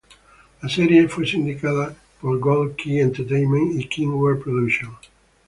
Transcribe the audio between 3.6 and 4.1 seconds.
y King